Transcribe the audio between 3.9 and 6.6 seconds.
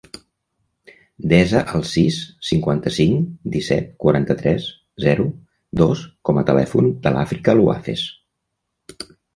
quaranta-tres, zero, dos com a